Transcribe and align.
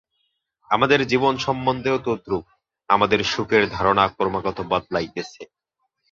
আমাদের 0.71 0.99
জীবন 1.07 1.33
সম্বন্ধেও 1.37 1.97
তদ্রূপ, 2.05 2.45
আমাদের 2.89 3.19
সুখের 3.23 3.63
ধারণা 3.69 4.05
ক্রমাগত 4.09 4.57
বদলাইতেছে। 4.71 5.43